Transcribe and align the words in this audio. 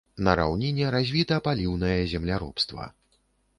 На 0.27 0.31
раўніне 0.39 0.87
развіта 0.95 1.37
паліўнае 1.49 2.01
земляробства. 2.17 2.91